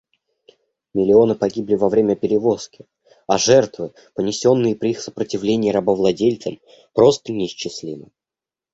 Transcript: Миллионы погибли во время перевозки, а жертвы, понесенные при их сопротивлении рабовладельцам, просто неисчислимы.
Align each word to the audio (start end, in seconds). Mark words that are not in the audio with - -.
Миллионы 0.95 1.35
погибли 1.35 1.75
во 1.75 1.87
время 1.87 2.15
перевозки, 2.15 2.87
а 3.27 3.37
жертвы, 3.37 3.93
понесенные 4.15 4.75
при 4.75 4.89
их 4.89 4.99
сопротивлении 4.99 5.69
рабовладельцам, 5.69 6.57
просто 6.95 7.31
неисчислимы. 7.31 8.09